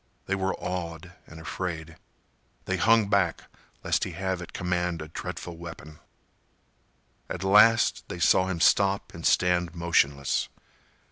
They 0.25 0.33
were 0.33 0.55
awed 0.55 1.13
and 1.27 1.39
afraid. 1.39 1.95
They 2.65 2.77
hung 2.77 3.07
back 3.07 3.43
lest 3.83 4.03
he 4.03 4.13
have 4.13 4.41
at 4.41 4.51
command 4.51 4.99
a 4.99 5.09
dreadful 5.09 5.57
weapon. 5.57 5.99
At 7.29 7.43
last, 7.43 8.05
they 8.07 8.17
saw 8.17 8.47
him 8.47 8.61
stop 8.61 9.13
and 9.13 9.23
stand 9.27 9.75
motionless. 9.75 10.49